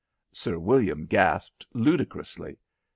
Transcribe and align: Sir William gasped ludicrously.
Sir 0.33 0.57
William 0.57 1.05
gasped 1.05 1.67
ludicrously. 1.75 2.57